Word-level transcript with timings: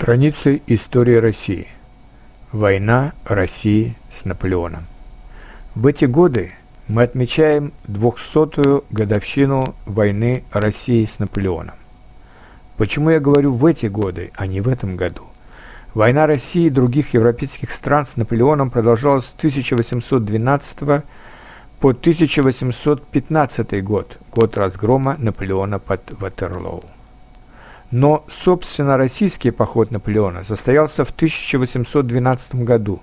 Страницы 0.00 0.62
истории 0.66 1.16
России. 1.16 1.66
Война 2.52 3.12
России 3.26 3.96
с 4.10 4.24
Наполеоном. 4.24 4.86
В 5.74 5.86
эти 5.86 6.06
годы 6.06 6.52
мы 6.88 7.02
отмечаем 7.02 7.74
200-ю 7.86 8.84
годовщину 8.90 9.74
войны 9.84 10.44
России 10.52 11.04
с 11.04 11.18
Наполеоном. 11.18 11.74
Почему 12.78 13.10
я 13.10 13.20
говорю 13.20 13.52
в 13.52 13.66
эти 13.66 13.86
годы, 13.86 14.32
а 14.36 14.46
не 14.46 14.62
в 14.62 14.70
этом 14.70 14.96
году? 14.96 15.24
Война 15.92 16.26
России 16.26 16.68
и 16.68 16.70
других 16.70 17.12
европейских 17.12 17.70
стран 17.70 18.06
с 18.06 18.16
Наполеоном 18.16 18.70
продолжалась 18.70 19.26
с 19.26 19.34
1812 19.36 20.78
по 21.78 21.90
1815 21.90 23.84
год, 23.84 24.16
год 24.32 24.56
разгрома 24.56 25.16
Наполеона 25.18 25.78
под 25.78 26.18
Ватерлоу. 26.18 26.84
Но, 27.90 28.24
собственно, 28.44 28.96
российский 28.96 29.50
поход 29.50 29.90
Наполеона 29.90 30.44
состоялся 30.44 31.04
в 31.04 31.10
1812 31.10 32.54
году. 32.56 33.00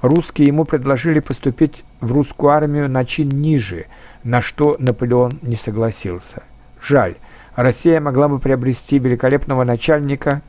Русские 0.02 0.48
ему 0.48 0.66
предложили 0.66 1.20
поступить 1.20 1.82
в 2.00 2.12
русскую 2.12 2.50
армию 2.50 2.90
на 2.90 3.06
чин 3.06 3.30
ниже, 3.30 3.86
на 4.24 4.42
что 4.42 4.76
Наполеон 4.78 5.38
не 5.40 5.56
согласился. 5.56 6.42
Жаль, 6.82 7.14
Россия 7.54 7.98
могла 7.98 8.28
бы 8.28 8.38
приобрести 8.38 8.98
великолепного 8.98 9.64
начальника, 9.64 10.42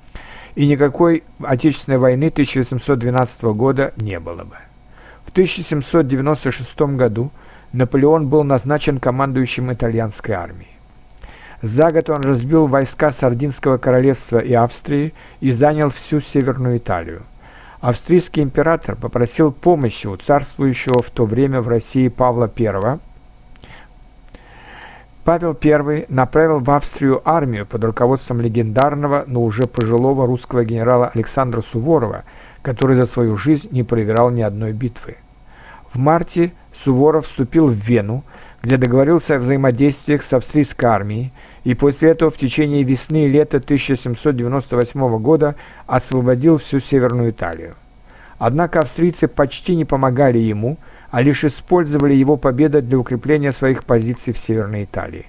и 0.56 0.68
никакой 0.68 1.24
Отечественной 1.42 2.00
войны 2.00 2.28
1812 2.28 3.44
года 3.44 3.94
не 3.96 4.20
было 4.20 4.44
бы. 4.44 4.58
В 5.26 5.32
1796 5.32 6.82
году 6.98 7.32
Наполеон 7.72 8.28
был 8.28 8.44
назначен 8.44 9.00
командующим 9.00 9.72
итальянской 9.72 10.36
армией. 10.36 10.77
За 11.62 11.92
год 11.92 12.10
он 12.10 12.22
разбил 12.22 12.68
войска 12.68 13.12
Сардинского 13.12 13.78
королевства 13.78 14.38
и 14.38 14.54
Австрии 14.54 15.14
и 15.40 15.52
занял 15.52 15.90
всю 15.90 16.22
Северную 16.22 16.78
Италию. 16.78 17.24
Австрийский 17.82 18.44
император 18.44 18.96
попросил 18.96 19.52
помощи 19.52 20.08
у 20.08 20.16
царствующего 20.18 21.02
в 21.02 21.10
то 21.10 21.26
время 21.26 21.62
в 21.62 21.68
России 21.68 22.10
Павла 22.10 22.52
I. 22.58 23.00
Павел 25.24 25.58
I 25.62 26.06
направил 26.10 26.60
в 26.60 26.70
Австрию 26.72 27.22
армию 27.26 27.66
под 27.66 27.84
руководством 27.84 28.40
легендарного, 28.40 29.24
но 29.28 29.44
уже 29.44 29.68
пожилого 29.68 30.26
русского 30.26 30.64
генерала 30.64 31.12
Александра 31.14 31.62
Суворова, 31.62 32.24
который 32.62 32.96
за 32.96 33.08
свою 33.08 33.36
жизнь 33.36 33.68
не 33.72 33.84
проиграл 33.84 34.30
ни 34.30 34.42
одной 34.42 34.74
битвы. 34.74 35.18
В 35.92 35.98
марте 35.98 36.54
Суворов 36.84 37.26
вступил 37.26 37.68
в 37.68 37.74
Вену, 37.74 38.24
где 38.62 38.78
договорился 38.78 39.36
о 39.36 39.40
взаимодействиях 39.40 40.24
с 40.24 40.34
австрийской 40.34 40.90
армией, 40.90 41.32
и 41.68 41.74
после 41.74 42.12
этого 42.12 42.32
в 42.32 42.38
течение 42.38 42.84
весны 42.84 43.26
и 43.26 43.28
лета 43.28 43.58
1798 43.58 45.18
года 45.18 45.56
освободил 45.86 46.60
всю 46.60 46.80
Северную 46.80 47.32
Италию. 47.32 47.76
Однако 48.40 48.80
австрийцы 48.80 49.28
почти 49.28 49.76
не 49.76 49.84
помогали 49.84 50.38
ему, 50.38 50.78
а 51.12 51.22
лишь 51.22 51.44
использовали 51.44 52.14
его 52.14 52.38
победы 52.38 52.82
для 52.82 52.98
укрепления 52.98 53.52
своих 53.52 53.84
позиций 53.84 54.32
в 54.32 54.38
Северной 54.38 54.86
Италии. 54.86 55.26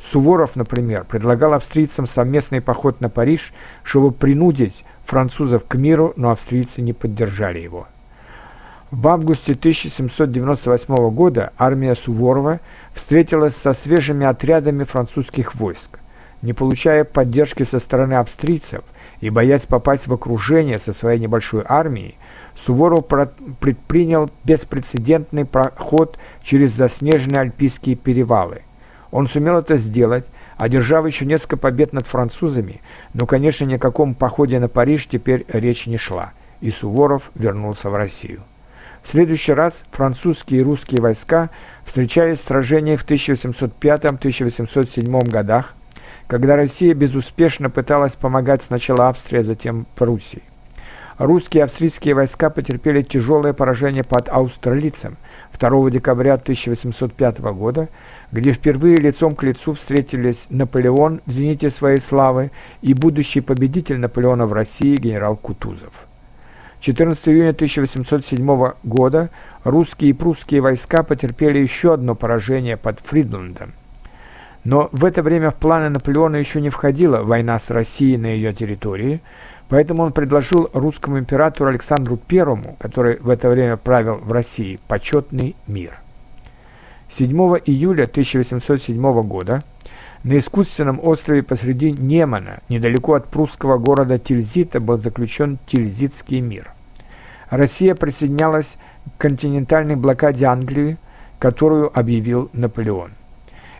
Суворов, 0.00 0.54
например, 0.54 1.02
предлагал 1.02 1.52
австрийцам 1.52 2.06
совместный 2.06 2.60
поход 2.60 3.00
на 3.00 3.08
Париж, 3.08 3.52
чтобы 3.82 4.12
принудить 4.12 4.84
французов 5.04 5.64
к 5.66 5.74
миру, 5.74 6.12
но 6.14 6.30
австрийцы 6.30 6.80
не 6.80 6.92
поддержали 6.92 7.58
его. 7.58 7.88
В 8.92 9.08
августе 9.08 9.54
1798 9.54 11.10
года 11.10 11.52
армия 11.58 11.96
Суворова 11.96 12.60
встретилась 12.94 13.56
со 13.56 13.74
свежими 13.74 14.26
отрядами 14.26 14.84
французских 14.84 15.54
войск. 15.54 15.98
Не 16.42 16.52
получая 16.52 17.04
поддержки 17.04 17.62
со 17.62 17.78
стороны 17.78 18.14
австрийцев 18.14 18.82
и 19.20 19.30
боясь 19.30 19.66
попасть 19.66 20.06
в 20.06 20.12
окружение 20.12 20.78
со 20.78 20.92
своей 20.92 21.20
небольшой 21.20 21.64
армией, 21.66 22.16
Суворов 22.56 23.06
предпринял 23.60 24.30
беспрецедентный 24.44 25.44
проход 25.44 26.18
через 26.42 26.72
заснеженные 26.72 27.40
альпийские 27.40 27.96
перевалы. 27.96 28.62
Он 29.10 29.28
сумел 29.28 29.58
это 29.58 29.76
сделать, 29.76 30.26
одержав 30.56 31.06
еще 31.06 31.24
несколько 31.24 31.56
побед 31.56 31.92
над 31.92 32.06
французами, 32.06 32.80
но, 33.14 33.26
конечно, 33.26 33.64
ни 33.64 33.74
о 33.74 33.78
каком 33.78 34.14
походе 34.14 34.58
на 34.58 34.68
Париж 34.68 35.06
теперь 35.06 35.44
речь 35.48 35.86
не 35.86 35.96
шла, 35.96 36.32
и 36.60 36.70
Суворов 36.70 37.30
вернулся 37.34 37.88
в 37.90 37.94
Россию. 37.94 38.42
В 39.02 39.10
следующий 39.10 39.52
раз 39.52 39.82
французские 39.90 40.60
и 40.60 40.64
русские 40.64 41.00
войска 41.00 41.50
встречались 41.84 42.38
в 42.38 42.46
сражениях 42.46 43.02
в 43.02 43.06
1805-1807 43.06 45.28
годах, 45.28 45.74
когда 46.28 46.56
Россия 46.56 46.94
безуспешно 46.94 47.68
пыталась 47.68 48.12
помогать 48.12 48.62
сначала 48.62 49.08
Австрии, 49.08 49.40
а 49.40 49.44
затем 49.44 49.86
Пруссии. 49.96 50.42
Русские 51.18 51.60
и 51.60 51.64
австрийские 51.64 52.14
войска 52.14 52.48
потерпели 52.48 53.02
тяжелое 53.02 53.52
поражение 53.52 54.02
под 54.02 54.28
Аустралицем 54.28 55.16
2 55.58 55.90
декабря 55.90 56.34
1805 56.34 57.40
года, 57.40 57.88
где 58.32 58.52
впервые 58.52 58.96
лицом 58.96 59.34
к 59.34 59.42
лицу 59.42 59.74
встретились 59.74 60.46
Наполеон 60.48 61.20
в 61.26 61.30
зените 61.30 61.70
своей 61.70 62.00
славы 62.00 62.50
и 62.80 62.94
будущий 62.94 63.40
победитель 63.40 63.98
Наполеона 63.98 64.46
в 64.46 64.52
России 64.52 64.96
генерал 64.96 65.36
Кутузов. 65.36 65.92
14 66.82 67.28
июня 67.28 67.50
1807 67.50 68.72
года 68.82 69.30
русские 69.62 70.10
и 70.10 70.12
прусские 70.12 70.60
войска 70.60 71.04
потерпели 71.04 71.60
еще 71.60 71.94
одно 71.94 72.16
поражение 72.16 72.76
под 72.76 72.98
Фридландом. 72.98 73.72
Но 74.64 74.88
в 74.90 75.04
это 75.04 75.22
время 75.22 75.52
в 75.52 75.54
планы 75.54 75.90
Наполеона 75.90 76.34
еще 76.34 76.60
не 76.60 76.70
входила 76.70 77.22
война 77.22 77.60
с 77.60 77.70
Россией 77.70 78.16
на 78.16 78.26
ее 78.26 78.52
территории, 78.52 79.20
поэтому 79.68 80.02
он 80.02 80.12
предложил 80.12 80.70
русскому 80.72 81.20
императору 81.20 81.70
Александру 81.70 82.18
I, 82.28 82.74
который 82.80 83.16
в 83.20 83.28
это 83.28 83.48
время 83.48 83.76
правил 83.76 84.16
в 84.16 84.32
России, 84.32 84.80
почетный 84.88 85.54
мир. 85.68 86.00
7 87.10 87.28
июля 87.64 88.04
1807 88.04 89.22
года 89.22 89.62
на 90.24 90.38
искусственном 90.38 90.98
острове 91.02 91.42
посреди 91.42 91.92
Немана, 91.92 92.60
недалеко 92.68 93.14
от 93.14 93.28
прусского 93.28 93.78
города 93.78 94.18
Тильзита, 94.18 94.80
был 94.80 94.98
заключен 94.98 95.58
Тильзитский 95.66 96.40
мир. 96.40 96.71
Россия 97.52 97.94
присоединялась 97.94 98.78
к 99.04 99.20
континентальной 99.20 99.94
блокаде 99.94 100.46
Англии, 100.46 100.96
которую 101.38 101.92
объявил 101.96 102.48
Наполеон. 102.54 103.10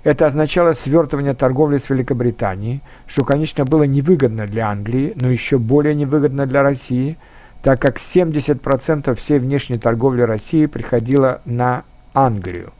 Это 0.04 0.26
означало 0.26 0.74
свертывание 0.74 1.32
торговли 1.32 1.78
с 1.78 1.88
Великобританией, 1.88 2.82
что, 3.06 3.24
конечно, 3.24 3.64
было 3.64 3.84
невыгодно 3.84 4.46
для 4.46 4.69
Англии, 4.69 5.14
но 5.16 5.30
еще 5.30 5.56
более 5.56 5.94
невыгодно 5.94 6.44
для 6.44 6.62
России, 6.62 7.16
так 7.62 7.80
как 7.80 7.96
70% 7.96 9.14
всей 9.14 9.38
внешней 9.38 9.78
торговли 9.78 10.20
России 10.20 10.66
приходило 10.66 11.40
на 11.46 11.84
Англию, 12.12 12.75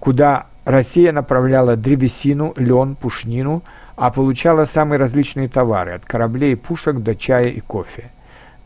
куда 0.00 0.46
Россия 0.64 1.12
направляла 1.12 1.76
древесину, 1.76 2.52
лен, 2.56 2.96
пушнину, 2.96 3.62
а 3.94 4.10
получала 4.10 4.64
самые 4.64 4.98
различные 4.98 5.48
товары, 5.48 5.92
от 5.92 6.04
кораблей 6.04 6.54
и 6.54 6.56
пушек 6.56 6.96
до 6.96 7.14
чая 7.14 7.46
и 7.46 7.60
кофе. 7.60 8.10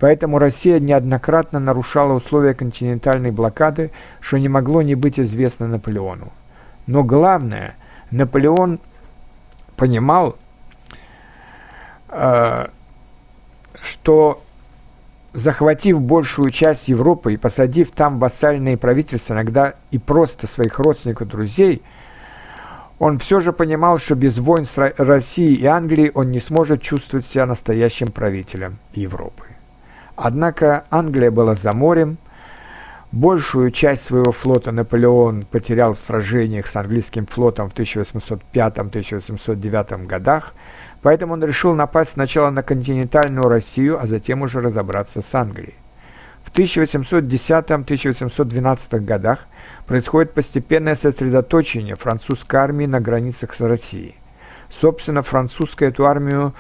Поэтому 0.03 0.41
Россия 0.41 0.81
неоднократно 0.81 1.61
нарушала 1.61 2.15
условия 2.15 2.55
континентальной 2.55 3.31
блокады, 3.31 3.93
что 4.19 4.37
не 4.37 4.49
могло 4.49 4.83
не 4.83 4.97
быть 4.97 5.21
известно 5.21 5.69
Наполеону. 5.69 6.33
Но 6.89 7.05
главное, 7.05 7.77
Наполеон 8.11 8.81
понимал, 9.77 10.37
э, 12.09 12.67
что 13.81 14.43
захватив 15.35 16.01
большую 16.01 16.51
часть 16.51 16.89
Европы 16.89 17.35
и 17.35 17.37
посадив 17.37 17.93
там 17.93 18.19
вассальные 18.19 18.79
правительства, 18.79 19.35
иногда 19.35 19.75
и 19.93 19.99
просто 19.99 20.49
своих 20.49 20.81
родственников, 20.81 21.29
друзей, 21.29 21.81
он 22.99 23.21
все 23.21 23.39
же 23.39 23.53
понимал, 23.53 23.99
что 23.99 24.17
без 24.17 24.37
войн 24.39 24.67
с 24.67 24.77
Россией 24.99 25.55
и 25.55 25.67
Англией 25.67 26.11
он 26.13 26.33
не 26.33 26.41
сможет 26.41 26.83
чувствовать 26.83 27.29
себя 27.29 27.47
настоящим 27.47 28.09
правителем 28.09 28.79
Европы. 28.95 29.52
Однако 30.25 30.85
Англия 30.89 31.33
была 31.33 31.57
за 31.57 31.73
морем, 31.73 32.17
Большую 33.11 33.73
часть 33.73 34.05
своего 34.05 34.31
флота 34.33 34.71
Наполеон 34.73 35.45
потерял 35.45 35.93
в 35.95 35.99
сражениях 35.99 36.67
с 36.67 36.75
английским 36.77 37.27
флотом 37.27 37.69
в 37.69 37.75
1805-1809 37.75 40.07
годах, 40.07 40.55
поэтому 41.03 41.35
он 41.35 41.45
решил 41.45 41.75
напасть 41.75 42.13
сначала 42.13 42.49
на 42.49 42.63
континентальную 42.63 43.47
Россию, 43.49 44.01
а 44.01 44.07
затем 44.07 44.41
уже 44.41 44.63
разобраться 44.63 45.21
с 45.21 45.35
Англией. 45.35 45.75
В 46.43 46.51
1810-1812 46.55 49.01
годах 49.01 49.41
происходит 49.87 50.33
постепенное 50.33 50.95
сосредоточение 50.95 51.97
французской 51.97 52.57
армии 52.57 52.87
на 52.87 52.99
границах 53.01 53.53
с 53.53 53.61
Россией. 53.61 54.17
Собственно, 54.71 55.23
французскую 55.23 55.91
эту 55.91 56.07
армию 56.07 56.55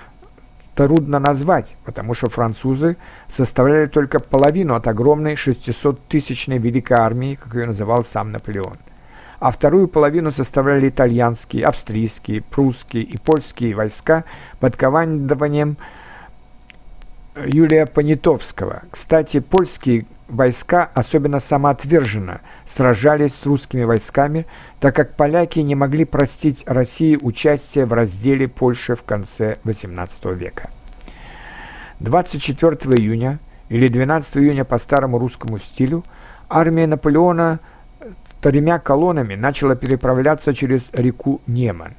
трудно 0.74 1.18
назвать, 1.18 1.76
потому 1.84 2.14
что 2.14 2.28
французы 2.28 2.96
составляли 3.28 3.86
только 3.86 4.20
половину 4.20 4.74
от 4.74 4.86
огромной 4.86 5.34
600-тысячной 5.34 6.58
великой 6.58 6.98
армии, 6.98 7.38
как 7.42 7.54
ее 7.54 7.66
называл 7.66 8.04
сам 8.04 8.32
Наполеон. 8.32 8.78
А 9.38 9.50
вторую 9.50 9.88
половину 9.88 10.30
составляли 10.30 10.88
итальянские, 10.88 11.66
австрийские, 11.66 12.42
прусские 12.42 13.02
и 13.02 13.18
польские 13.18 13.74
войска 13.74 14.24
под 14.60 14.76
командованием 14.76 15.76
Юлия 17.36 17.86
Понятовского. 17.86 18.82
Кстати, 18.90 19.40
польские 19.40 20.06
войска 20.28 20.90
особенно 20.94 21.40
самоотверженно 21.40 22.40
сражались 22.66 23.34
с 23.34 23.46
русскими 23.46 23.84
войсками, 23.84 24.46
так 24.80 24.94
как 24.96 25.14
поляки 25.16 25.60
не 25.60 25.74
могли 25.74 26.04
простить 26.04 26.62
России 26.66 27.18
участие 27.20 27.86
в 27.86 27.92
разделе 27.92 28.48
Польши 28.48 28.96
в 28.96 29.02
конце 29.02 29.58
XVIII 29.64 30.34
века. 30.34 30.70
24 32.00 32.76
июня 32.98 33.38
или 33.68 33.88
12 33.88 34.36
июня 34.36 34.64
по 34.64 34.78
старому 34.78 35.18
русскому 35.18 35.58
стилю 35.58 36.04
армия 36.48 36.86
Наполеона 36.86 37.60
тремя 38.40 38.78
колоннами 38.78 39.36
начала 39.36 39.76
переправляться 39.76 40.54
через 40.54 40.82
реку 40.92 41.40
Неман. 41.46 41.94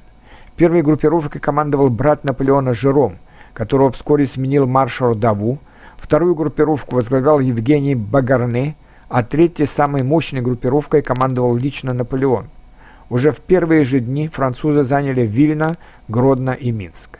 Первой 0.56 0.82
группировкой 0.82 1.40
командовал 1.40 1.90
брат 1.90 2.22
Наполеона 2.22 2.74
Жером, 2.74 3.18
которого 3.54 3.92
вскоре 3.92 4.26
сменил 4.26 4.66
маршал 4.66 5.14
Даву, 5.14 5.58
вторую 5.96 6.34
группировку 6.34 6.96
возглавлял 6.96 7.40
Евгений 7.40 7.94
Багарне, 7.94 8.76
а 9.08 9.22
третьей 9.22 9.66
самой 9.66 10.02
мощной 10.02 10.42
группировкой 10.42 11.02
командовал 11.02 11.56
лично 11.56 11.94
Наполеон. 11.94 12.46
Уже 13.08 13.32
в 13.32 13.38
первые 13.38 13.84
же 13.84 14.00
дни 14.00 14.28
французы 14.28 14.82
заняли 14.82 15.22
Вильно, 15.22 15.76
Гродно 16.08 16.50
и 16.50 16.72
Минск. 16.72 17.18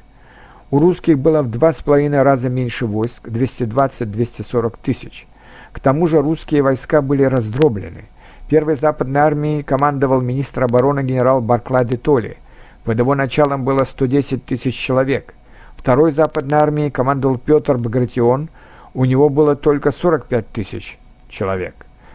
У 0.71 0.81
русских 0.81 1.19
было 1.19 1.43
в 1.43 1.51
два 1.51 1.73
с 1.73 1.83
половиной 1.83 2.23
раза 2.23 2.49
меньше 2.49 2.87
войск, 2.87 3.29
220-240 3.29 4.75
тысяч. 4.83 5.27
К 5.73 5.79
тому 5.79 6.09
же 6.09 6.21
русские 6.21 6.63
войска 6.63 7.01
были 7.01 7.23
раздроблены. 7.23 8.07
Первой 8.49 8.75
западной 8.75 9.21
армией 9.21 9.63
командовал 9.63 10.21
министр 10.21 10.65
обороны 10.65 11.03
генерал 11.03 11.41
Барклай 11.41 11.85
де 11.85 11.97
Толли. 11.97 12.39
Под 12.83 12.99
его 12.99 13.15
началом 13.15 13.65
было 13.65 13.85
110 13.85 14.45
тысяч 14.45 14.75
человек. 14.75 15.35
Второй 15.85 16.13
западной 16.13 16.57
армией 16.57 16.91
командовал 16.91 17.37
Петр 17.37 17.77
Багратион, 17.77 18.49
у 18.95 19.05
него 19.05 19.29
было 19.29 19.55
только 19.55 19.93
45 19.93 20.49
тысяч 20.49 20.99
человек. 21.29 21.75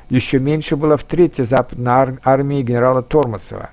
Еще 0.09 0.39
меньше 0.39 0.75
было 0.75 0.97
в 0.97 1.03
третьей 1.03 1.45
западной 1.45 1.91
ар 1.91 2.19
армии 2.23 2.63
генерала 2.63 3.03
Тормосова. 3.03 3.69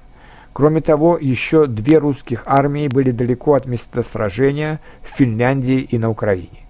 Кроме 0.52 0.82
того, 0.82 1.16
еще 1.19 1.66
две 1.66 1.96
русских 1.96 2.43
армии 2.44 2.88
были 2.88 3.10
далеко 3.10 3.54
от 3.54 3.64
места 3.64 4.02
сражения 4.02 4.81
в 5.02 5.16
Финляндии 5.16 5.81
и 5.81 5.96
на 5.96 6.10
Украине. 6.10 6.66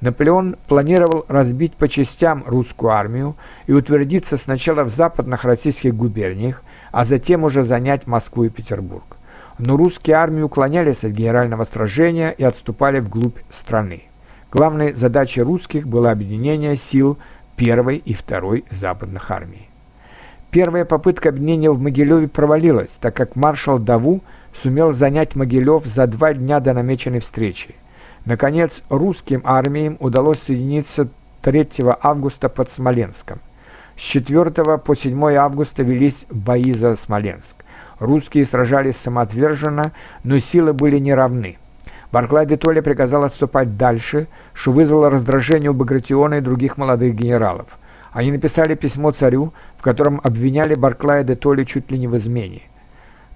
Наполеон 0.00 0.54
планировал 0.68 1.24
разбить 1.26 1.74
по 1.74 1.88
частям 1.88 2.44
русскую 2.46 2.92
армию 2.92 3.34
и 3.66 3.72
утвердиться 3.72 4.36
сначала 4.36 4.84
в 4.84 4.90
западных 4.90 5.42
российских 5.42 5.96
губерниях, 5.96 6.62
а 6.92 7.04
затем 7.04 7.42
уже 7.42 7.64
занять 7.64 8.06
Москву 8.06 8.44
и 8.44 8.48
Петербург. 8.48 9.16
Но 9.62 9.76
русские 9.76 10.16
армии 10.16 10.40
уклонялись 10.40 11.04
от 11.04 11.10
генерального 11.10 11.64
сражения 11.64 12.30
и 12.30 12.42
отступали 12.42 12.98
вглубь 12.98 13.36
страны. 13.52 14.04
Главной 14.50 14.94
задачей 14.94 15.42
русских 15.42 15.86
было 15.86 16.10
объединение 16.10 16.76
сил 16.76 17.18
первой 17.56 17.98
и 17.98 18.14
второй 18.14 18.64
западных 18.70 19.30
армий. 19.30 19.68
Первая 20.50 20.86
попытка 20.86 21.28
объединения 21.28 21.70
в 21.70 21.78
Могилеве 21.78 22.26
провалилась, 22.26 22.88
так 23.02 23.14
как 23.14 23.36
маршал 23.36 23.78
Даву 23.78 24.22
сумел 24.62 24.94
занять 24.94 25.36
Могилев 25.36 25.84
за 25.84 26.06
два 26.06 26.32
дня 26.32 26.58
до 26.60 26.72
намеченной 26.72 27.20
встречи. 27.20 27.74
Наконец, 28.24 28.80
русским 28.88 29.42
армиям 29.44 29.98
удалось 30.00 30.40
соединиться 30.40 31.08
3 31.42 31.68
августа 32.00 32.48
под 32.48 32.70
Смоленском. 32.70 33.40
С 33.94 34.00
4 34.00 34.78
по 34.78 34.96
7 34.96 35.22
августа 35.34 35.82
велись 35.82 36.24
бои 36.30 36.72
за 36.72 36.96
Смоленск. 36.96 37.59
Русские 38.00 38.46
сражались 38.46 38.96
самоотверженно, 38.96 39.92
но 40.24 40.38
силы 40.38 40.72
были 40.72 40.98
неравны. 40.98 41.58
Барклай 42.10 42.46
де 42.46 42.56
Толли 42.56 42.80
приказал 42.80 43.24
отступать 43.24 43.76
дальше, 43.76 44.26
что 44.54 44.72
вызвало 44.72 45.10
раздражение 45.10 45.70
у 45.70 45.74
Багратиона 45.74 46.36
и 46.36 46.40
других 46.40 46.76
молодых 46.78 47.14
генералов. 47.14 47.66
Они 48.12 48.32
написали 48.32 48.74
письмо 48.74 49.12
царю, 49.12 49.52
в 49.78 49.82
котором 49.82 50.20
обвиняли 50.24 50.74
Барклая 50.74 51.22
де 51.22 51.36
Толли 51.36 51.64
чуть 51.64 51.90
ли 51.90 51.98
не 51.98 52.08
в 52.08 52.16
измене. 52.16 52.62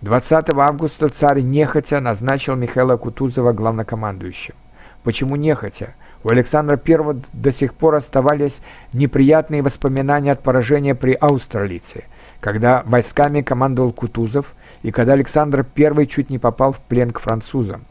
20 0.00 0.50
августа 0.54 1.08
царь 1.10 1.42
нехотя 1.42 2.00
назначил 2.00 2.56
Михаила 2.56 2.96
Кутузова 2.96 3.52
главнокомандующим. 3.52 4.54
Почему 5.02 5.36
нехотя? 5.36 5.94
У 6.24 6.30
Александра 6.30 6.80
I 6.82 7.22
до 7.34 7.52
сих 7.52 7.74
пор 7.74 7.96
оставались 7.96 8.58
неприятные 8.94 9.60
воспоминания 9.60 10.32
от 10.32 10.42
поражения 10.42 10.94
при 10.94 11.12
Аустерлице, 11.12 12.04
когда 12.44 12.82
войсками 12.84 13.40
командовал 13.40 13.90
Кутузов 13.92 14.54
и 14.82 14.90
когда 14.90 15.14
Александр 15.14 15.64
I 15.74 16.06
чуть 16.06 16.28
не 16.28 16.38
попал 16.38 16.72
в 16.74 16.78
плен 16.78 17.10
к 17.10 17.18
французам. 17.18 17.86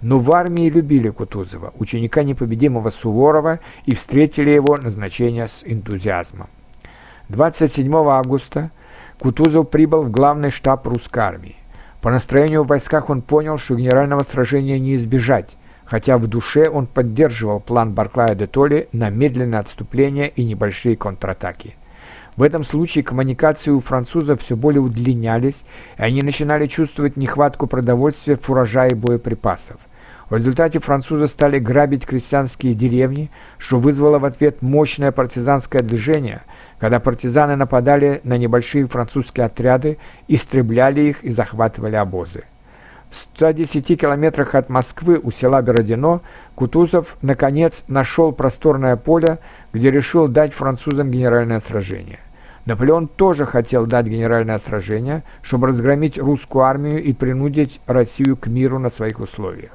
Но 0.00 0.20
в 0.20 0.30
армии 0.30 0.70
любили 0.70 1.10
Кутузова, 1.10 1.72
ученика 1.76 2.22
непобедимого 2.22 2.90
Суворова, 2.90 3.58
и 3.84 3.96
встретили 3.96 4.50
его 4.50 4.76
назначение 4.76 5.48
с 5.48 5.64
энтузиазмом. 5.64 6.46
27 7.30 7.92
августа 7.96 8.70
Кутузов 9.18 9.70
прибыл 9.70 10.02
в 10.02 10.12
главный 10.12 10.52
штаб 10.52 10.86
русской 10.86 11.24
армии. 11.24 11.56
По 12.00 12.12
настроению 12.12 12.62
в 12.62 12.68
войсках 12.68 13.10
он 13.10 13.22
понял, 13.22 13.58
что 13.58 13.74
генерального 13.74 14.22
сражения 14.22 14.78
не 14.78 14.94
избежать, 14.94 15.56
хотя 15.84 16.16
в 16.18 16.28
душе 16.28 16.70
он 16.70 16.86
поддерживал 16.86 17.58
план 17.58 17.92
Барклая 17.92 18.36
де 18.36 18.46
Толли 18.46 18.88
на 18.92 19.10
медленное 19.10 19.58
отступление 19.58 20.28
и 20.28 20.44
небольшие 20.44 20.94
контратаки. 20.94 21.74
В 22.36 22.42
этом 22.42 22.64
случае 22.64 23.02
коммуникации 23.02 23.70
у 23.70 23.80
французов 23.80 24.42
все 24.42 24.56
более 24.56 24.82
удлинялись, 24.82 25.62
и 25.96 26.02
они 26.02 26.20
начинали 26.20 26.66
чувствовать 26.66 27.16
нехватку 27.16 27.66
продовольствия, 27.66 28.36
фуража 28.36 28.88
и 28.88 28.94
боеприпасов. 28.94 29.78
В 30.28 30.36
результате 30.36 30.78
французы 30.80 31.28
стали 31.28 31.58
грабить 31.58 32.04
крестьянские 32.04 32.74
деревни, 32.74 33.30
что 33.56 33.78
вызвало 33.78 34.18
в 34.18 34.26
ответ 34.26 34.60
мощное 34.60 35.12
партизанское 35.12 35.82
движение, 35.82 36.42
когда 36.78 37.00
партизаны 37.00 37.56
нападали 37.56 38.20
на 38.22 38.36
небольшие 38.36 38.86
французские 38.86 39.46
отряды, 39.46 39.96
истребляли 40.28 41.02
их 41.02 41.24
и 41.24 41.30
захватывали 41.30 41.94
обозы. 41.94 42.44
В 43.08 43.16
110 43.16 43.98
километрах 43.98 44.54
от 44.56 44.68
Москвы 44.68 45.20
у 45.22 45.30
села 45.30 45.62
Бородино 45.62 46.20
Кутузов, 46.54 47.16
наконец, 47.22 47.84
нашел 47.86 48.32
просторное 48.32 48.96
поле, 48.96 49.38
где 49.72 49.90
решил 49.90 50.28
дать 50.28 50.52
французам 50.52 51.10
генеральное 51.10 51.60
сражение. 51.60 52.18
Наполеон 52.66 53.06
тоже 53.06 53.46
хотел 53.46 53.86
дать 53.86 54.06
генеральное 54.06 54.58
сражение, 54.58 55.22
чтобы 55.40 55.68
разгромить 55.68 56.18
русскую 56.18 56.64
армию 56.64 57.02
и 57.02 57.12
принудить 57.12 57.80
Россию 57.86 58.36
к 58.36 58.48
миру 58.48 58.80
на 58.80 58.90
своих 58.90 59.20
условиях. 59.20 59.70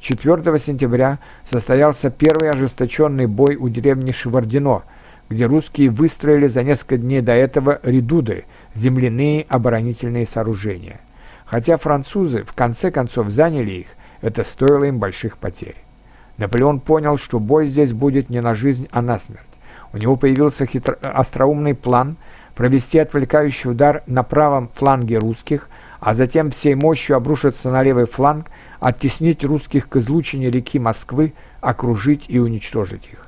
4 0.00 0.58
сентября 0.58 1.18
состоялся 1.50 2.10
первый 2.10 2.50
ожесточенный 2.50 3.26
бой 3.26 3.56
у 3.56 3.70
деревни 3.70 4.12
Шевардино, 4.12 4.82
где 5.30 5.46
русские 5.46 5.88
выстроили 5.88 6.48
за 6.48 6.62
несколько 6.62 6.98
дней 6.98 7.22
до 7.22 7.32
этого 7.32 7.80
редуды, 7.82 8.44
земляные 8.74 9.46
оборонительные 9.48 10.26
сооружения. 10.26 11.00
Хотя 11.46 11.78
французы 11.78 12.44
в 12.44 12.52
конце 12.52 12.90
концов 12.90 13.30
заняли 13.30 13.70
их, 13.72 13.86
это 14.20 14.44
стоило 14.44 14.84
им 14.84 14.98
больших 14.98 15.38
потерь. 15.38 15.76
Наполеон 16.36 16.80
понял, 16.80 17.16
что 17.16 17.40
бой 17.40 17.66
здесь 17.66 17.92
будет 17.92 18.28
не 18.28 18.42
на 18.42 18.54
жизнь, 18.54 18.86
а 18.90 19.00
на 19.00 19.18
смерть. 19.18 19.47
У 19.92 19.96
него 19.96 20.16
появился 20.16 20.66
хитро... 20.66 20.98
остроумный 21.00 21.74
план 21.74 22.16
провести 22.54 22.98
отвлекающий 22.98 23.70
удар 23.70 24.02
на 24.06 24.22
правом 24.22 24.68
фланге 24.74 25.18
русских, 25.18 25.68
а 26.00 26.14
затем 26.14 26.50
всей 26.50 26.74
мощью 26.74 27.16
обрушиться 27.16 27.70
на 27.70 27.82
левый 27.82 28.06
фланг, 28.06 28.50
оттеснить 28.80 29.44
русских 29.44 29.88
к 29.88 29.96
излучине 29.96 30.50
реки 30.50 30.78
Москвы, 30.78 31.34
окружить 31.60 32.24
и 32.28 32.38
уничтожить 32.38 33.06
их. 33.12 33.26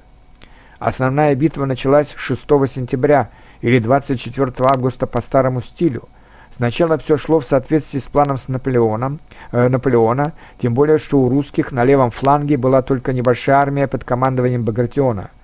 Основная 0.78 1.34
битва 1.34 1.64
началась 1.64 2.12
6 2.16 2.40
сентября 2.72 3.30
или 3.60 3.78
24 3.78 4.52
августа 4.60 5.06
по 5.06 5.20
старому 5.20 5.62
стилю. 5.62 6.08
Сначала 6.56 6.98
все 6.98 7.16
шло 7.16 7.38
в 7.38 7.44
соответствии 7.44 8.00
с 8.00 8.04
планом 8.04 8.36
с 8.36 8.48
Наполеоном, 8.48 9.20
э, 9.52 9.68
Наполеона, 9.68 10.32
тем 10.60 10.74
более, 10.74 10.98
что 10.98 11.20
у 11.20 11.28
русских 11.28 11.70
на 11.70 11.84
левом 11.84 12.10
фланге 12.10 12.56
была 12.56 12.82
только 12.82 13.12
небольшая 13.12 13.56
армия 13.56 13.86
под 13.86 14.04
командованием 14.04 14.64
Багратиона– 14.64 15.30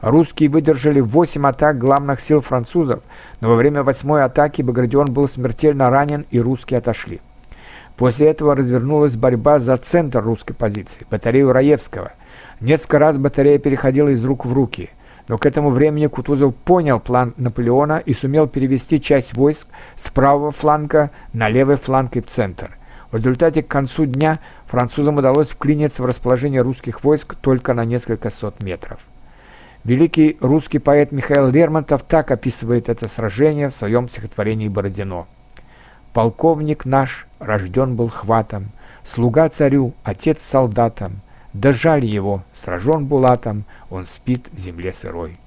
Русские 0.00 0.48
выдержали 0.48 1.00
8 1.00 1.46
атак 1.46 1.76
главных 1.76 2.22
сил 2.22 2.40
французов, 2.40 3.02
но 3.40 3.50
во 3.50 3.56
время 3.56 3.82
восьмой 3.82 4.24
атаки 4.24 4.62
Багратион 4.62 5.12
был 5.12 5.28
смертельно 5.28 5.90
ранен 5.90 6.24
и 6.30 6.40
русские 6.40 6.78
отошли. 6.78 7.20
После 7.96 8.28
этого 8.28 8.56
развернулась 8.56 9.14
борьба 9.14 9.58
за 9.58 9.76
центр 9.76 10.22
русской 10.22 10.54
позиции, 10.54 11.06
батарею 11.10 11.52
Раевского. 11.52 12.12
Несколько 12.60 12.98
раз 12.98 13.18
батарея 13.18 13.58
переходила 13.58 14.08
из 14.08 14.24
рук 14.24 14.46
в 14.46 14.52
руки, 14.54 14.88
но 15.28 15.36
к 15.36 15.44
этому 15.44 15.68
времени 15.68 16.06
Кутузов 16.06 16.54
понял 16.54 16.98
план 16.98 17.34
Наполеона 17.36 17.98
и 17.98 18.14
сумел 18.14 18.48
перевести 18.48 19.02
часть 19.02 19.34
войск 19.34 19.66
с 19.96 20.08
правого 20.08 20.50
фланга 20.50 21.10
на 21.34 21.50
левый 21.50 21.76
фланг 21.76 22.16
и 22.16 22.22
в 22.22 22.26
центр. 22.28 22.78
В 23.12 23.16
результате 23.16 23.62
к 23.62 23.68
концу 23.68 24.06
дня 24.06 24.38
французам 24.66 25.16
удалось 25.16 25.50
вклиниться 25.50 26.02
в 26.02 26.06
расположение 26.06 26.62
русских 26.62 27.04
войск 27.04 27.34
только 27.34 27.74
на 27.74 27.84
несколько 27.84 28.30
сот 28.30 28.62
метров. 28.62 28.98
Великий 29.82 30.36
русский 30.40 30.78
поэт 30.78 31.10
Михаил 31.10 31.48
Лермонтов 31.48 32.02
так 32.02 32.30
описывает 32.30 32.90
это 32.90 33.08
сражение 33.08 33.70
в 33.70 33.74
своем 33.74 34.10
стихотворении 34.10 34.68
«Бородино». 34.68 35.26
«Полковник 36.12 36.84
наш 36.84 37.26
рожден 37.38 37.96
был 37.96 38.10
хватом, 38.10 38.72
слуга 39.06 39.48
царю, 39.48 39.94
отец 40.04 40.38
солдатам, 40.42 41.22
да 41.54 41.72
жаль 41.72 42.04
его, 42.04 42.42
сражен 42.62 43.06
булатом, 43.06 43.64
он 43.88 44.06
спит 44.14 44.48
в 44.52 44.60
земле 44.60 44.92
сырой». 44.92 45.38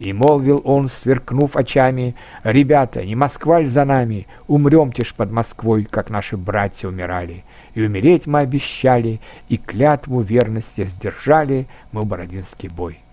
И 0.00 0.12
молвил 0.12 0.60
он, 0.64 0.88
сверкнув 0.88 1.54
очами, 1.54 2.16
«Ребята, 2.42 3.04
не 3.04 3.14
Москва 3.14 3.60
ль 3.60 3.68
за 3.68 3.84
нами? 3.84 4.26
Умремте 4.48 5.04
ж 5.04 5.14
под 5.14 5.30
Москвой, 5.30 5.84
как 5.84 6.10
наши 6.10 6.36
братья 6.36 6.88
умирали. 6.88 7.44
И 7.74 7.84
умереть 7.84 8.26
мы 8.26 8.40
обещали, 8.40 9.20
и 9.48 9.56
клятву 9.56 10.22
верности 10.22 10.82
сдержали 10.88 11.68
мы 11.92 12.02
Бородинский 12.02 12.68
бой». 12.68 13.05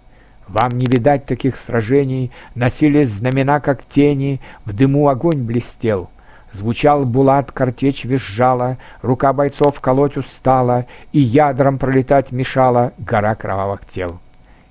Вам 0.48 0.78
не 0.78 0.86
видать 0.86 1.26
таких 1.26 1.56
сражений, 1.56 2.32
носились 2.56 3.10
знамена, 3.10 3.60
как 3.60 3.84
тени, 3.86 4.42
в 4.66 4.74
дыму 4.74 5.08
огонь 5.08 5.44
блестел. 5.44 6.10
Звучал 6.52 7.06
булат, 7.06 7.52
картечь 7.52 8.04
визжала, 8.04 8.78
рука 9.02 9.34
бойцов 9.34 9.80
колоть 9.80 10.18
устала, 10.18 10.86
и 11.12 11.20
ядром 11.20 11.80
пролетать 11.80 12.32
мешала 12.32 12.94
гора 13.00 13.34
кровавых 13.36 13.82
тел. 13.88 14.20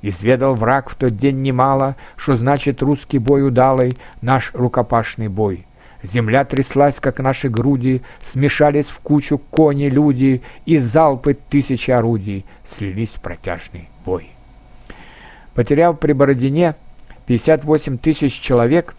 Изведал 0.02 0.54
враг 0.54 0.90
в 0.90 0.94
тот 0.94 1.16
день 1.16 1.42
немало, 1.42 1.96
что 2.16 2.36
значит 2.36 2.82
русский 2.82 3.18
бой 3.18 3.46
удалый, 3.46 3.96
наш 4.20 4.50
рукопашный 4.52 5.28
бой. 5.28 5.66
Земля 6.02 6.44
тряслась, 6.44 6.96
как 6.98 7.20
наши 7.20 7.48
груди, 7.48 8.02
смешались 8.22 8.86
в 8.86 8.98
кучу 8.98 9.38
кони-люди, 9.38 10.42
и 10.66 10.78
залпы 10.78 11.34
тысячи 11.34 11.92
орудий 11.92 12.44
слились 12.76 13.10
в 13.10 13.20
протяжный 13.20 13.88
бой. 14.04 14.31
Потеряв 15.54 15.98
при 15.98 16.12
Бородине 16.12 16.76
58 17.26 17.98
тысяч 17.98 18.40
человек, 18.40 18.94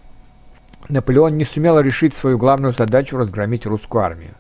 Наполеон 0.90 1.36
не 1.38 1.46
сумел 1.46 1.80
решить 1.80 2.14
свою 2.14 2.38
главную 2.38 2.74
задачу 2.74 3.18
разгромить 3.18 3.66
русскую 3.66 4.04
армию. 4.04 4.34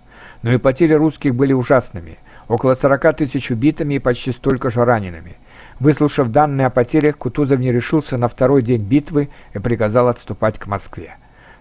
Но 0.43 0.51
и 0.51 0.57
потери 0.57 0.93
русских 0.93 1.35
были 1.35 1.53
ужасными. 1.53 2.19
Около 2.47 2.75
40 2.75 3.17
тысяч 3.17 3.49
убитыми 3.49 3.95
и 3.95 3.99
почти 3.99 4.31
столько 4.31 4.69
же 4.69 4.83
ранеными. 4.83 5.37
Выслушав 5.79 6.29
данные 6.29 6.67
о 6.67 6.69
потерях, 6.69 7.17
Кутузов 7.17 7.59
не 7.59 7.71
решился 7.71 8.17
на 8.17 8.27
второй 8.27 8.61
день 8.61 8.83
битвы 8.83 9.29
и 9.53 9.59
приказал 9.59 10.09
отступать 10.09 10.59
к 10.59 10.67
Москве. 10.67 11.15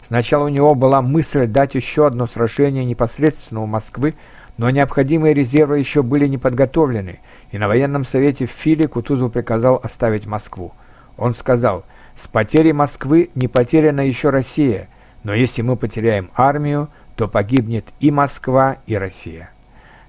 Сначала 0.06 0.46
у 0.46 0.48
него 0.48 0.74
была 0.74 1.00
мысль 1.00 1.46
дать 1.46 1.74
еще 1.74 2.06
одно 2.06 2.26
сражение 2.26 2.84
непосредственно 2.84 3.62
у 3.62 3.66
Москвы, 3.66 4.14
но 4.58 4.68
необходимые 4.68 5.32
резервы 5.32 5.78
еще 5.78 6.02
были 6.02 6.26
не 6.26 6.36
подготовлены– 6.36 7.20
и 7.52 7.58
на 7.58 7.68
военном 7.68 8.04
совете 8.04 8.46
в 8.46 8.50
Филе 8.50 8.88
Кутузов 8.88 9.30
приказал 9.30 9.78
оставить 9.82 10.26
Москву. 10.26 10.72
Он 11.18 11.34
сказал, 11.34 11.84
«С 12.16 12.26
потерей 12.26 12.72
Москвы 12.72 13.30
не 13.34 13.46
потеряна 13.46 14.00
еще 14.00 14.30
Россия, 14.30 14.88
но 15.22 15.34
если 15.34 15.62
мы 15.62 15.76
потеряем 15.76 16.30
армию, 16.34 16.88
то 17.14 17.28
погибнет 17.28 17.84
и 18.00 18.10
Москва, 18.10 18.78
и 18.86 18.96
Россия». 18.96 19.50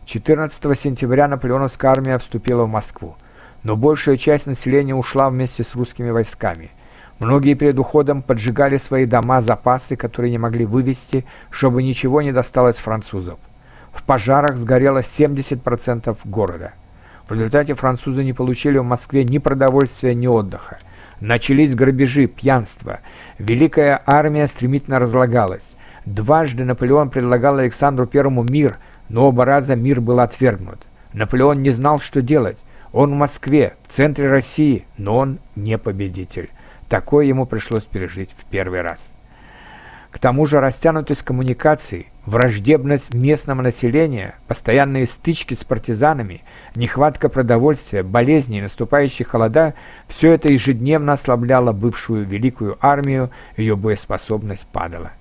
14 0.06 0.80
сентября 0.80 1.28
наполеоновская 1.28 1.92
армия 1.92 2.18
вступила 2.18 2.64
в 2.64 2.70
Москву, 2.70 3.18
но 3.62 3.76
большая 3.76 4.18
часть 4.18 4.48
населения 4.48 4.96
ушла 4.96 5.30
вместе 5.30 5.64
с 5.64 5.76
русскими 5.76 6.10
войсками. 6.10 6.72
Многие 7.20 7.56
перед 7.56 7.78
уходом 7.78 8.22
поджигали 8.22 8.78
свои 8.78 9.06
дома, 9.06 9.42
запасы, 9.42 9.96
которые 9.98 10.32
не 10.32 10.38
могли 10.38 10.66
вывести, 10.66 11.26
чтобы 11.50 11.84
ничего 11.84 12.22
не 12.22 12.32
досталось 12.32 12.78
французов. 12.78 13.38
В 13.94 14.04
пожарах 14.04 14.58
сгорело 14.58 15.00
70% 15.00 16.18
города. 16.26 16.74
В 17.28 17.34
результате 17.34 17.74
французы 17.74 18.24
не 18.24 18.34
получили 18.34 18.78
в 18.78 18.84
Москве 18.84 19.24
ни 19.24 19.38
продовольствия, 19.38 20.14
ни 20.14 20.28
отдыха. 20.28 20.80
Начались 21.22 21.74
грабежи, 21.74 22.28
пьянство. 22.28 23.00
Великая 23.40 24.02
армия 24.06 24.48
стремительно 24.48 25.00
разлагалась. 25.00 25.64
Дважды 26.06 26.66
Наполеон 26.66 27.10
предлагал 27.10 27.60
Александру 27.60 28.08
Первому 28.08 28.44
мир, 28.44 28.78
но 29.08 29.30
оба 29.30 29.46
раза 29.46 29.76
мир 29.76 30.02
был 30.02 30.20
отвергнут. 30.20 30.86
Наполеон 31.14 31.62
не 31.62 31.70
знал, 31.70 32.02
что 32.02 32.22
делать. 32.22 32.58
Он 32.92 33.12
в 33.12 33.16
Москве, 33.16 33.76
в 33.88 33.94
центре 33.94 34.30
России, 34.30 34.86
но 34.98 35.18
он 35.18 35.40
не 35.56 35.78
победитель. 35.78 36.50
Такое 36.90 37.26
ему 37.26 37.46
пришлось 37.46 37.84
пережить 37.84 38.32
в 38.38 38.44
первый 38.46 38.82
раз. 38.82 39.10
К 40.14 40.20
тому 40.20 40.46
же 40.46 40.60
растянутость 40.60 41.24
коммуникаций, 41.24 42.08
враждебность 42.28 43.12
местного 43.16 43.64
населения, 43.64 44.36
постоянные 44.48 45.08
стычки 45.08 45.56
с 45.56 45.64
партизанами, 45.64 46.44
нехватка 46.76 47.30
продовольствия, 47.30 48.04
болезни 48.04 48.60
и 48.60 48.62
наступающие 48.62 49.26
холода– 49.26 49.74
все 50.08 50.34
это 50.34 50.54
ежедневно 50.54 51.14
ослабляло 51.14 51.72
бывшую 51.72 52.28
великую 52.28 52.78
армию, 52.80 53.32
ее 53.58 53.76
боеспособность 53.76 54.68
падала. 54.68 55.14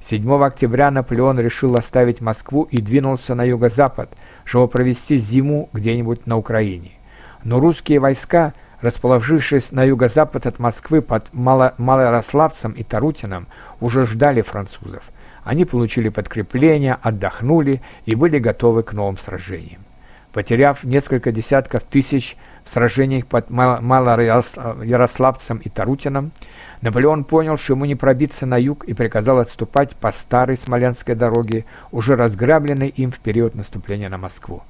7 0.00 0.28
октября 0.42 0.90
Наполеон 0.90 1.38
решил 1.38 1.76
оставить 1.76 2.20
Москву 2.20 2.64
и 2.64 2.80
двинулся 2.80 3.36
на 3.36 3.44
юго-запад, 3.44 4.10
чтобы 4.42 4.66
провести 4.66 5.18
зиму 5.18 5.70
где-нибудь 5.72 6.26
на 6.26 6.36
Украине. 6.36 6.90
Но 7.44 7.60
русские 7.60 8.00
войска, 8.00 8.54
расположившись 8.82 9.72
на 9.72 9.84
юго-запад 9.84 10.46
от 10.46 10.58
Москвы 10.58 11.00
под 11.00 11.32
Мало 11.32 11.74
Малорославцем 11.78 12.72
и 12.72 12.82
Тарутином, 12.82 13.46
уже 13.80 14.06
ждали 14.06 14.42
французов. 14.42 15.02
Они 15.44 15.64
получили 15.64 16.08
подкрепление, 16.08 16.98
отдохнули 17.00 17.80
и 18.04 18.14
были 18.14 18.38
готовы 18.38 18.82
к 18.82 18.92
новым 18.92 19.18
сражениям. 19.18 19.82
Потеряв 20.32 20.84
несколько 20.84 21.32
десятков 21.32 21.84
тысяч 21.84 22.36
в 22.64 22.72
сражениях 22.72 23.26
под 23.26 23.50
Малоярославцем 23.50 25.58
и 25.58 25.68
Тарутином, 25.68 26.32
Наполеон 26.80 27.24
понял, 27.24 27.58
что 27.58 27.74
ему 27.74 27.84
не 27.84 27.94
пробиться 27.94 28.46
на 28.46 28.56
юг 28.56 28.84
и 28.84 28.94
приказал 28.94 29.38
отступать 29.38 29.94
по 29.96 30.10
старой 30.10 30.56
Смоленской 30.56 31.14
дороге, 31.14 31.66
уже 31.92 32.16
разграбленной 32.16 32.88
им 32.88 33.12
в 33.12 33.18
период 33.18 33.54
наступления 33.54 34.08
на 34.08 34.18
Москву. 34.18 34.62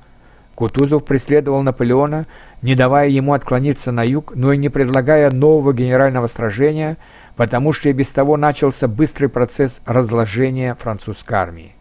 Кутузов 0.55 1.05
преследовал 1.05 1.63
Наполеона, 1.63 2.27
не 2.61 2.75
давая 2.75 3.09
ему 3.09 3.33
отклониться 3.33 3.93
на 3.93 4.05
юг, 4.05 4.33
но 4.35 4.53
и 4.53 4.57
не 4.57 4.69
предлагая 4.69 5.31
нового 5.31 5.73
генерального 5.73 6.29
сражения– 6.29 6.97
потому 7.37 7.73
что 7.73 7.89
и 7.89 7.93
без 7.93 8.09
того 8.09 8.37
начался 8.37 8.89
быстрый 8.89 9.29
процесс 9.29 9.81
разложения 9.85 10.75
французской 10.75 11.35
армии. 11.35 11.75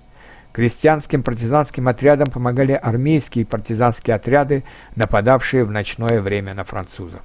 Крестьянским 0.54 1.24
партизанским 1.24 1.88
отрядам 1.88 2.30
помогали 2.30 2.74
армейские 2.74 3.46
партизанские 3.46 4.16
отряды, 4.16 4.64
нападавшие 4.96 5.64
в 5.64 5.72
ночное 5.72 6.22
время 6.22 6.54
на 6.54 6.64
французов. 6.64 7.22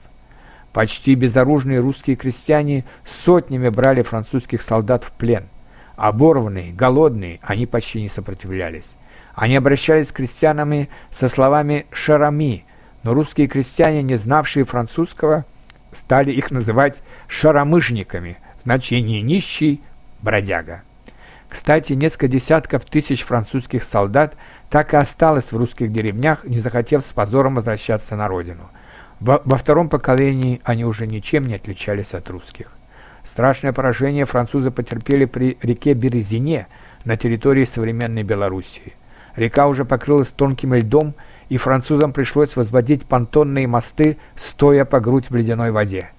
Почти 0.72 1.14
безоружные 1.14 1.80
русские 1.80 2.16
крестьяне 2.16 2.84
сотнями 3.04 3.68
брали 3.68 4.02
французских 4.02 4.62
солдат 4.62 5.04
в 5.04 5.12
плен. 5.12 5.44
Оборванные, 5.96 6.72
голодные, 6.72 7.40
они 7.42 7.66
почти 7.66 8.02
не 8.02 8.08
сопротивлялись. 8.08 8.90
Они 9.36 9.54
обращались 9.54 10.08
к 10.08 10.14
крестьянам 10.14 10.88
со 11.10 11.28
словами 11.28 11.86
«шарами», 11.92 12.64
но 13.02 13.12
русские 13.12 13.48
крестьяне, 13.48 14.02
не 14.02 14.16
знавшие 14.16 14.64
французского, 14.64 15.44
стали 15.92 16.32
их 16.32 16.50
называть 16.50 16.96
«шаромыжниками» 17.28 18.38
в 18.58 18.62
значении 18.62 19.20
«нищий 19.20 19.82
бродяга». 20.22 20.82
Кстати, 21.50 21.92
несколько 21.92 22.28
десятков 22.28 22.86
тысяч 22.86 23.24
французских 23.24 23.84
солдат 23.84 24.34
так 24.70 24.94
и 24.94 24.96
осталось 24.96 25.52
в 25.52 25.56
русских 25.56 25.92
деревнях, 25.92 26.44
не 26.44 26.58
захотев 26.58 27.04
с 27.06 27.12
позором 27.12 27.56
возвращаться 27.56 28.16
на 28.16 28.28
родину. 28.28 28.70
Во, 29.20 29.42
во 29.44 29.58
втором 29.58 29.90
поколении 29.90 30.62
они 30.64 30.86
уже 30.86 31.06
ничем 31.06 31.44
не 31.44 31.56
отличались 31.56 32.14
от 32.14 32.28
русских. 32.30 32.72
Страшное 33.22 33.74
поражение 33.74 34.24
французы 34.24 34.70
потерпели 34.70 35.26
при 35.26 35.58
реке 35.60 35.92
Березине 35.92 36.68
на 37.04 37.18
территории 37.18 37.66
современной 37.66 38.22
Белоруссии. 38.22 38.94
Река 39.36 39.68
уже 39.68 39.84
покрылась 39.84 40.28
тонким 40.28 40.74
льдом, 40.74 41.14
и 41.48 41.58
французам 41.58 42.12
пришлось 42.12 42.56
возводить 42.56 43.06
понтонные 43.06 43.68
мосты, 43.68 44.16
стоя 44.34 44.84
по 44.84 44.98
грудь 44.98 45.30
в 45.30 45.36
ледяной 45.36 45.70
воде. 45.70 46.10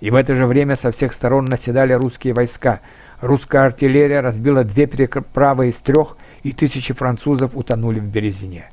И 0.00 0.10
в 0.10 0.14
это 0.14 0.34
же 0.34 0.46
время 0.46 0.76
со 0.76 0.92
всех 0.92 1.12
сторон 1.12 1.46
наседали 1.46 1.92
русские 1.92 2.34
войска– 2.34 2.80
Русская 3.24 3.64
артиллерия 3.64 4.20
разбила 4.20 4.64
две 4.64 4.86
переправы 4.86 5.68
из 5.68 5.76
трех, 5.76 6.18
и 6.42 6.52
тысячи 6.52 6.92
французов 6.92 7.52
утонули 7.54 7.98
в 7.98 8.04
Березине. 8.04 8.70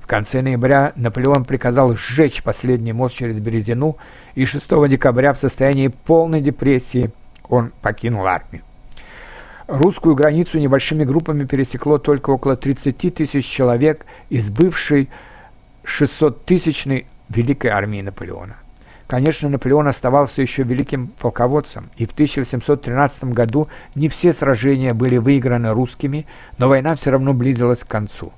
В 0.00 0.08
конце 0.08 0.42
ноября 0.42 0.92
Наполеон 0.96 1.44
приказал 1.44 1.94
сжечь 1.94 2.42
последний 2.42 2.92
мост 2.92 3.14
через 3.14 3.38
Березину, 3.38 3.96
и 4.34 4.46
6 4.46 4.66
декабря 4.88 5.32
в 5.32 5.38
состоянии 5.38 5.86
полной 5.86 6.40
депрессии 6.40 7.12
он 7.48 7.72
покинул 7.82 8.26
армию. 8.26 8.64
Русскую 9.66 10.14
границу 10.14 10.58
небольшими 10.58 11.04
группами 11.04 11.44
пересекло 11.44 11.96
только 11.96 12.28
около 12.28 12.54
30 12.54 13.14
тысяч 13.14 13.46
человек 13.46 14.04
из 14.28 14.50
бывшей 14.50 15.08
600-тысячной 15.84 17.06
Великой 17.30 17.68
армии 17.68 18.02
Наполеона. 18.02 18.56
Конечно, 19.06 19.48
Наполеон 19.48 19.88
оставался 19.88 20.42
еще 20.42 20.64
великим 20.64 21.06
полководцем, 21.06 21.88
и 21.96 22.04
в 22.04 22.12
1713 22.12 23.24
году 23.24 23.68
не 23.94 24.10
все 24.10 24.34
сражения 24.34 24.92
были 24.92 25.16
выиграны 25.16 25.72
русскими, 25.72 26.26
но 26.58 26.68
война 26.68 26.94
все 26.94 27.10
равно 27.10 27.32
близилась 27.32 27.80
к 27.80 27.86
концу. 27.86 28.34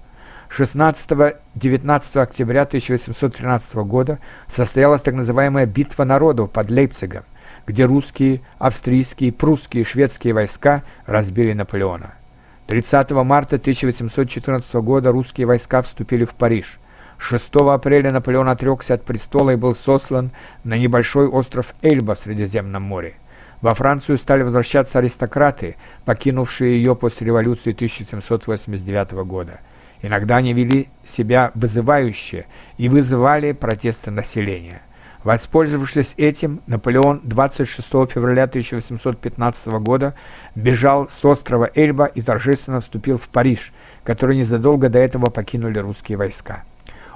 16-19 0.56 2.20
октября 2.20 2.62
1813 2.62 3.74
года 3.74 4.20
состоялась 4.54 5.02
так 5.02 5.14
называемая 5.14 5.66
«Битва 5.66 6.04
народов» 6.04 6.52
под 6.52 6.70
Лейпцигом, 6.70 7.24
где 7.66 7.84
русские, 7.84 8.42
австрийские, 8.58 9.32
прусские 9.32 9.82
и 9.82 9.86
шведские 9.86 10.34
войска 10.34 10.82
разбили 11.06 11.52
Наполеона. 11.52 12.14
30 12.66 13.10
марта 13.10 13.56
1814 13.56 14.74
года 14.74 15.12
русские 15.12 15.46
войска 15.46 15.82
вступили 15.82 16.24
в 16.24 16.34
Париж– 16.34 16.78
6 17.18 17.44
апреля 17.54 18.12
Наполеон 18.12 18.48
отрекся 18.48 18.94
от 18.94 19.04
престола 19.04 19.50
и 19.50 19.56
был 19.56 19.74
сослан 19.74 20.30
на 20.64 20.78
небольшой 20.78 21.26
остров 21.26 21.74
Эльба 21.82 22.14
в 22.14 22.18
Средиземном 22.20 22.82
море. 22.82 23.14
Во 23.62 23.74
Францию 23.74 24.18
стали 24.18 24.42
возвращаться 24.42 24.98
аристократы, 24.98 25.76
покинувшие 26.04 26.76
ее 26.76 26.94
после 26.94 27.26
революции 27.26 27.72
1789 27.72 29.12
года. 29.24 29.60
Иногда 30.02 30.36
они 30.36 30.52
вели 30.52 30.88
себя 31.06 31.52
вызывающе 31.54 32.46
и 32.76 32.88
вызывали 32.88 33.52
протесты 33.52 34.10
населения. 34.10 34.82
Воспользовавшись 35.26 36.14
этим, 36.16 36.60
Наполеон 36.68 37.20
26 37.24 37.88
февраля 38.08 38.44
1815 38.44 39.66
года 39.80 40.14
бежал 40.54 41.10
с 41.10 41.24
острова 41.24 41.68
Эльба 41.74 42.06
и 42.06 42.22
торжественно 42.22 42.80
вступил 42.80 43.18
в 43.18 43.28
Париж, 43.28 43.72
который 44.04 44.36
незадолго 44.36 44.88
до 44.88 45.00
этого 45.00 45.26
покинули 45.26 45.80
русские 45.80 46.16
войска 46.16 46.62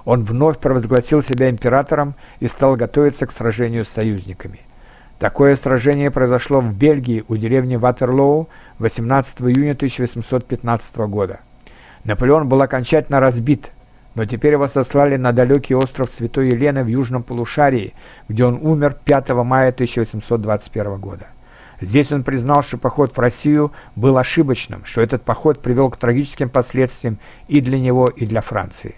он 0.05 0.25
вновь 0.25 0.59
провозгласил 0.59 1.23
себя 1.23 1.51
императором 1.51 2.14
и 2.40 2.49
стал 2.49 2.75
готовиться 2.75 3.27
к 3.27 3.33
сражению 3.33 3.85
с 3.85 3.88
союзниками. 3.88 4.61
Такое 5.20 5.55
сражение 5.55 6.11
произошло 6.11 6.61
в 6.61 6.75
Бельгии 6.75 7.25
у 7.29 7.37
деревни 7.37 7.77
Ватерлоу 7.77 8.49
18 8.79 9.40
июня 9.42 9.73
1815 9.73 10.96
года. 11.09 11.40
Наполеон 12.05 12.49
был 12.49 12.62
окончательно 12.62 13.20
разбит, 13.20 13.70
но 14.14 14.25
теперь 14.25 14.53
его 14.53 14.68
сослали 14.68 15.16
на 15.16 15.33
далекий 15.33 15.75
остров 15.75 16.11
Святой 16.11 16.49
Елены 16.49 16.83
в 16.85 16.88
южном 16.88 17.23
полушарии, 17.23 17.94
где 18.29 18.44
он 18.44 18.59
умер 18.61 18.96
5 19.05 19.31
мая 19.31 19.70
1821 19.70 20.99
года. 20.99 21.29
Здесь 21.81 22.12
он 22.12 22.25
признал, 22.25 22.62
что 22.62 22.77
поход 22.77 23.16
в 23.16 23.18
Россию 23.18 23.73
был 23.96 24.18
ошибочным, 24.18 24.85
что 24.85 25.01
этот 25.01 25.23
поход 25.23 25.62
привел 25.62 25.88
к 25.90 25.96
трагическим 25.96 26.51
последствиям 26.51 27.18
и 27.49 27.61
для 27.61 27.79
него, 27.79 28.09
и 28.09 28.27
для 28.27 28.42
Франции. 28.42 28.96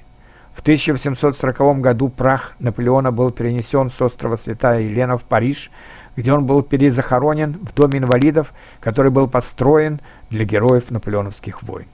В 0.54 0.60
1840 0.60 1.80
году 1.80 2.08
прах 2.08 2.54
Наполеона 2.58 3.12
был 3.12 3.30
перенесен 3.30 3.90
с 3.90 4.02
острова 4.02 4.36
Святая 4.36 4.80
Елена 4.80 5.16
в 5.16 5.22
Париж, 5.22 5.70
где 6.16 6.32
он 6.32 6.44
был 6.44 6.62
перезахоронен 6.62 7.58
в 7.62 7.72
доме 7.72 8.00
инвалидов, 8.00 8.52
который 8.80 9.10
был 9.10 9.28
построен 9.28 10.00
для 10.28 10.44
героев 10.44 10.90
наполеоновских 10.90 11.62
войн. 11.62 11.86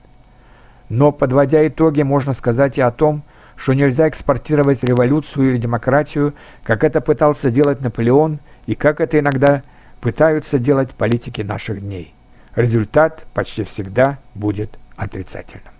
Но, 0.89 1.11
подводя 1.11 1.65
итоги, 1.67 2.01
можно 2.01 2.33
сказать 2.33 2.77
и 2.77 2.81
о 2.81 2.91
том, 2.91 3.23
что 3.55 3.73
нельзя 3.73 4.07
экспортировать 4.07 4.83
революцию 4.83 5.51
или 5.51 5.57
демократию, 5.57 6.33
как 6.63 6.83
это 6.83 7.01
пытался 7.01 7.51
делать 7.51 7.81
Наполеон 7.81 8.39
и 8.65 8.75
как 8.75 9.01
это 9.01 9.19
иногда 9.19 9.63
пытаются 10.01 10.59
делать 10.59 10.91
политики 10.91 11.41
наших 11.41 11.81
дней. 11.81 12.13
Результат 12.55 13.25
почти 13.33 13.63
всегда 13.63 14.17
будет 14.33 14.77
отрицательным. 14.95 15.78